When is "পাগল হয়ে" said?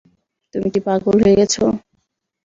0.87-1.37